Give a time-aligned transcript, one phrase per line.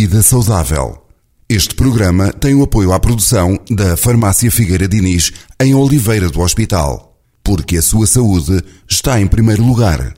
[0.00, 0.96] Vida Saudável.
[1.48, 7.18] Este programa tem o apoio à produção da Farmácia Figueira Diniz em Oliveira do Hospital,
[7.42, 10.14] porque a sua saúde está em primeiro lugar.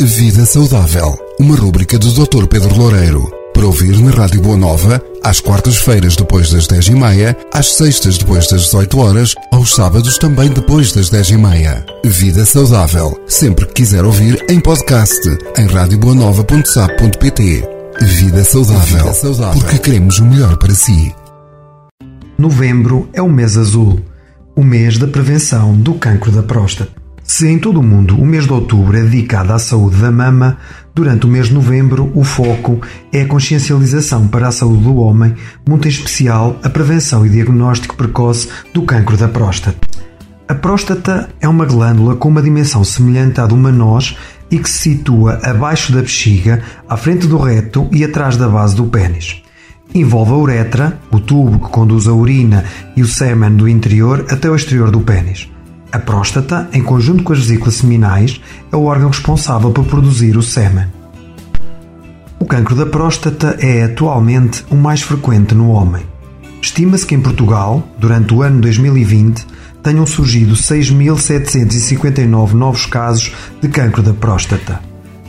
[0.00, 2.46] Vida Saudável, uma rúbrica do Dr.
[2.46, 8.16] Pedro Loureiro, para ouvir na Rádio Boa Nova, às quartas-feiras depois das 10h30, às sextas
[8.16, 11.84] depois das 18 horas, aos sábados também depois das 10h30.
[12.06, 15.28] Vida Saudável, sempre que quiser ouvir em podcast,
[15.58, 17.77] em radioboanova.sap.pt.
[18.00, 21.12] Vida saudável, Vida saudável, porque queremos o melhor para si.
[22.38, 24.00] Novembro é o mês azul,
[24.54, 26.92] o mês da prevenção do cancro da próstata.
[27.24, 30.58] Se em todo o mundo o mês de outubro é dedicado à saúde da mama,
[30.94, 32.80] durante o mês de novembro o foco
[33.12, 35.34] é a consciencialização para a saúde do homem,
[35.68, 39.76] muito em especial a prevenção e diagnóstico precoce do cancro da próstata.
[40.46, 44.16] A próstata é uma glândula com uma dimensão semelhante à de uma noz
[44.50, 48.74] e que se situa abaixo da bexiga, à frente do reto e atrás da base
[48.74, 49.42] do pênis.
[49.94, 52.64] Envolve a uretra, o tubo que conduz a urina
[52.96, 55.48] e o sêmen do interior até o exterior do pênis.
[55.90, 60.42] A próstata, em conjunto com as vesículas seminais, é o órgão responsável por produzir o
[60.42, 60.86] sêmen.
[62.38, 66.02] O cancro da próstata é atualmente o mais frequente no homem.
[66.60, 69.46] Estima-se que em Portugal, durante o ano 2020,
[69.82, 74.80] tenham surgido 6.759 novos casos de cancro da próstata.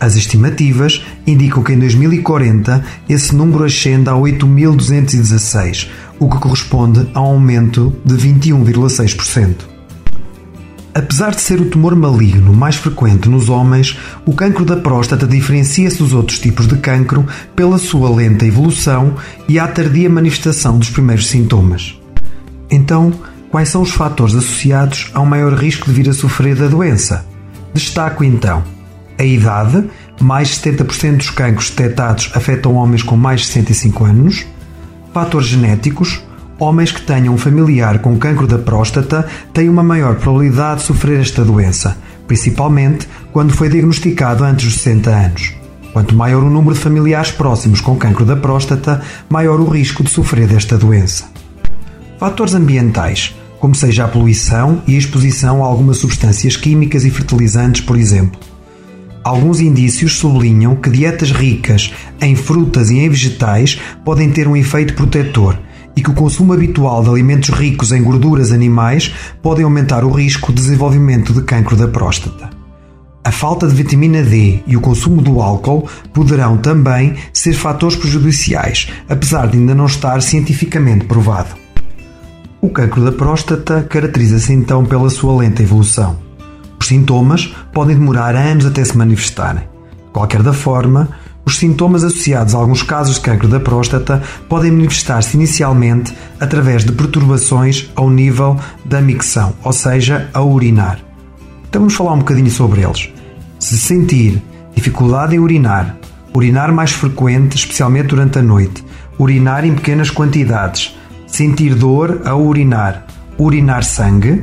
[0.00, 5.88] As estimativas indicam que em 2040 esse número ascende a 8.216,
[6.18, 9.78] o que corresponde a um aumento de 21,6%.
[10.94, 15.98] Apesar de ser o tumor maligno mais frequente nos homens, o cancro da próstata diferencia-se
[15.98, 19.14] dos outros tipos de cancro pela sua lenta evolução
[19.48, 21.96] e a tardia manifestação dos primeiros sintomas.
[22.70, 23.12] Então,
[23.50, 27.26] quais são os fatores associados ao maior risco de vir a sofrer da doença?
[27.74, 28.62] Destaco então
[29.18, 29.84] a idade,
[30.20, 34.46] mais de 70% dos cancros detectados afetam homens com mais de 65 anos,
[35.12, 36.22] fatores genéticos,
[36.60, 41.20] Homens que tenham um familiar com cancro da próstata têm uma maior probabilidade de sofrer
[41.20, 45.54] esta doença, principalmente quando foi diagnosticado antes dos 60 anos.
[45.92, 50.10] Quanto maior o número de familiares próximos com cancro da próstata, maior o risco de
[50.10, 51.26] sofrer desta doença.
[52.18, 57.80] Fatores ambientais, como seja a poluição e a exposição a algumas substâncias químicas e fertilizantes,
[57.80, 58.40] por exemplo.
[59.24, 64.94] Alguns indícios sublinham que dietas ricas em frutas e em vegetais podem ter um efeito
[64.94, 65.58] protetor
[65.94, 70.52] e que o consumo habitual de alimentos ricos em gorduras animais pode aumentar o risco
[70.52, 72.50] de desenvolvimento de cancro da próstata.
[73.24, 78.88] A falta de vitamina D e o consumo do álcool poderão também ser fatores prejudiciais,
[79.08, 81.67] apesar de ainda não estar cientificamente provado.
[82.60, 86.18] O cancro da próstata caracteriza-se então pela sua lenta evolução.
[86.80, 89.62] Os sintomas podem demorar anos até se manifestarem.
[90.12, 91.08] Qualquer da forma,
[91.44, 96.90] os sintomas associados a alguns casos de cancro da próstata podem manifestar-se inicialmente através de
[96.90, 100.98] perturbações ao nível da micção, ou seja, a urinar.
[101.68, 103.08] Então vamos falar um bocadinho sobre eles.
[103.60, 104.42] Se sentir
[104.74, 105.96] dificuldade em urinar,
[106.34, 108.84] urinar mais frequente, especialmente durante a noite,
[109.16, 110.97] urinar em pequenas quantidades,
[111.38, 113.06] sentir dor ao urinar,
[113.38, 114.42] urinar sangue,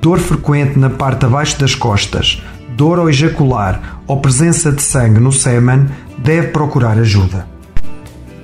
[0.00, 2.42] dor frequente na parte abaixo das costas,
[2.74, 7.46] dor ao ejacular ou presença de sangue no sêmen, deve procurar ajuda.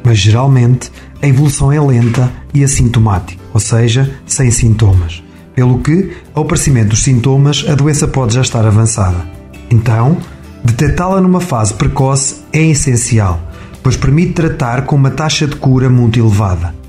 [0.04, 5.22] Mas geralmente a evolução é lenta e assintomática, ou seja, sem sintomas,
[5.54, 9.25] pelo que, ao aparecimento dos sintomas, a doença pode já estar avançada.
[9.70, 10.19] Então,
[10.62, 13.41] detectá-la numa fase precoce é essencial,
[13.82, 16.81] pois permite tratar com uma taxa de cura muito elevada.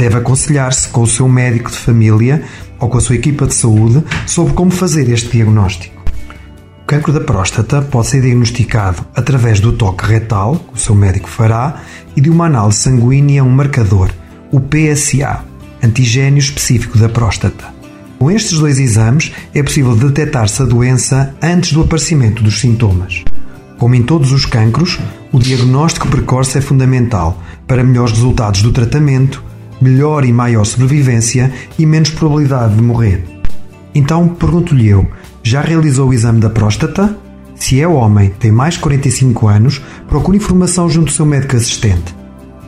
[0.00, 2.42] Deve aconselhar-se com o seu médico de família
[2.80, 6.00] ou com a sua equipa de saúde sobre como fazer este diagnóstico
[6.90, 11.82] cancro da próstata pode ser diagnosticado através do toque retal, que o seu médico fará,
[12.16, 14.10] e de uma análise sanguínea, um marcador,
[14.50, 15.44] o PSA,
[15.80, 17.64] antigênio específico da próstata.
[18.18, 23.22] Com estes dois exames é possível detectar-se a doença antes do aparecimento dos sintomas.
[23.78, 24.98] Como em todos os cancros,
[25.30, 29.44] o diagnóstico precoce é fundamental para melhores resultados do tratamento,
[29.80, 33.24] melhor e maior sobrevivência e menos probabilidade de morrer.
[33.94, 35.06] Então pergunto-lhe eu,
[35.42, 37.16] já realizou o exame da próstata?
[37.56, 42.14] Se é homem, tem mais de 45 anos, procure informação junto do seu médico assistente.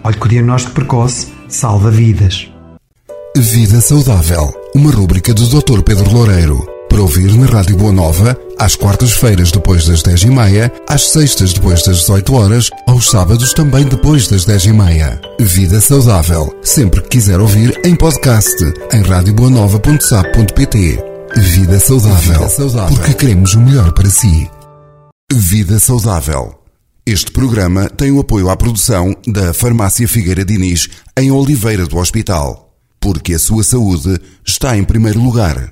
[0.04, 2.50] Olhe que o diagnóstico precoce salva vidas.
[3.36, 5.82] Vida Saudável, uma rúbrica do Dr.
[5.82, 6.66] Pedro Loureiro.
[6.92, 12.00] Para ouvir na Rádio Boa Nova, às quartas-feiras depois das 10h30, às sextas depois das
[12.00, 15.18] 18 horas, aos sábados também depois das 10h30.
[15.40, 18.62] Vida Saudável, sempre que quiser ouvir em podcast,
[18.92, 21.02] em radioboanova.sap.pt.
[21.34, 24.50] Vida saudável, Vida saudável, porque queremos o melhor para si.
[25.32, 26.54] Vida saudável
[27.06, 32.70] Este programa tem o apoio à produção da Farmácia Figueira Diniz em Oliveira do Hospital.
[33.00, 35.70] Porque a sua saúde está em primeiro lugar.